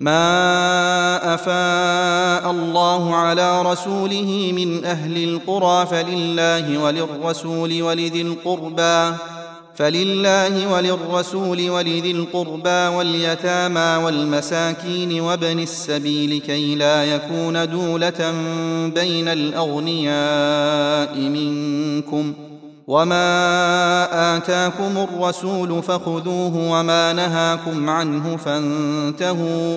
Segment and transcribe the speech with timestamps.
[0.00, 9.16] ما افاء الله على رسوله من أهل القرى فلله وللرسول ولذي القربى
[9.74, 18.34] فلله وللرسول ولذي القربى واليتامى والمساكين وابن السبيل كي لا يكون دوله
[18.94, 22.34] بين الاغنياء منكم
[22.88, 29.76] وما اتاكم الرسول فخذوه وما نهاكم عنه فانتهوا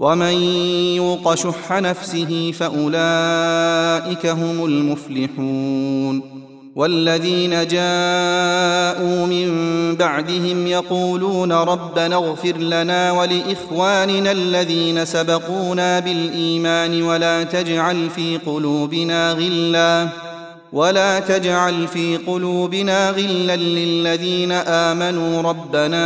[0.00, 0.32] ومن
[0.96, 6.36] يوق شح نفسه فأولئك هم المفلحون
[6.76, 9.50] والذين جاءوا من
[9.96, 20.08] بعدهم يقولون ربنا اغفر لنا ولإخواننا الذين سبقونا بالإيمان ولا تجعل في قلوبنا غلا
[20.72, 25.96] ولا تجعل في قلوبنا غلا للذين آمنوا ربنا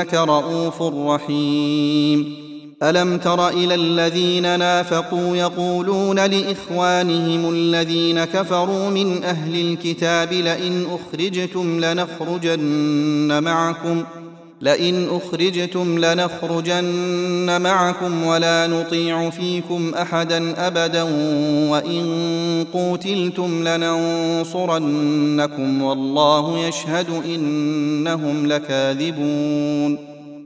[0.00, 2.36] إنك رءوف رحيم.
[2.82, 13.42] ألم تر إلى الذين نافقوا يقولون لإخوانهم الذين كفروا من أهل الكتاب لئن أخرجتم لنخرجن
[13.42, 14.04] معكم
[14.60, 21.02] لئن أخرجتم لنخرجن معكم ولا نطيع فيكم أحدا أبدا
[21.70, 24.82] وإن قوتلتم لننصرنكم
[25.82, 30.09] والله يشهد إنهم لكاذبون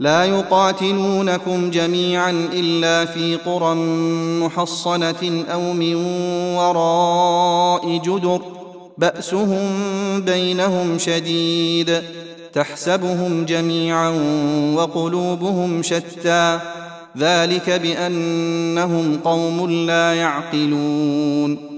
[0.00, 3.74] لا يقاتلونكم جميعا إلا في قرى
[4.44, 5.94] محصنة أو من
[6.54, 8.42] وراء جدر
[8.98, 9.70] بأسهم
[10.20, 12.02] بينهم شديد
[12.52, 14.10] تحسبهم جميعا
[14.74, 16.60] وقلوبهم شتى
[17.18, 21.77] ذلك بأنهم قوم لا يعقلون.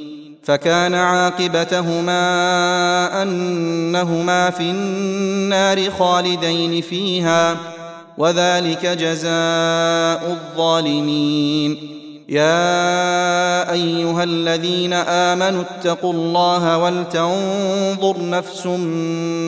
[0.51, 2.23] فكان عاقبتهما
[3.21, 7.57] أنهما في النار خالدين فيها
[8.17, 11.77] وذلك جزاء الظالمين.
[12.29, 18.65] يا أيها الذين آمنوا اتقوا الله ولتنظر نفس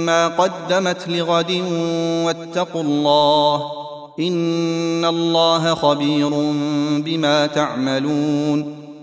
[0.07, 1.51] ما قدمت لغد
[2.25, 3.71] واتقوا الله
[4.19, 6.29] إن الله خبير
[6.97, 8.82] بما تعملون.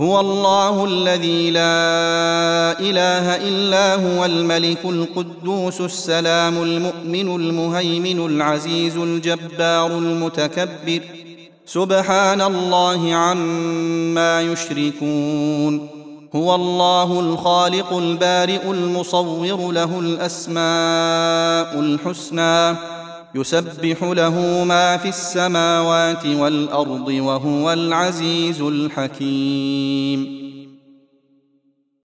[0.00, 1.60] هو الله الذي لا
[2.80, 11.00] إله إلا هو الملك القدوس السلام المؤمن المهيمن العزيز الجبار المتكبر.
[11.66, 15.88] سبحان الله عما يشركون.
[16.34, 22.95] هو الله الخالق البارئ المصور له الأسماء الحسنى.
[23.34, 30.45] يسبح له ما في السماوات والأرض وهو العزيز الحكيم.